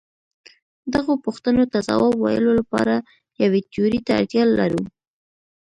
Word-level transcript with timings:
دغو 0.93 1.13
پوښتنو 1.25 1.63
ته 1.71 1.77
ځواب 1.87 2.15
ویلو 2.17 2.51
لپاره 2.59 2.95
یوې 3.43 3.61
تیورۍ 3.71 3.99
ته 4.05 4.11
اړتیا 4.19 4.43
لرو. 4.59 4.83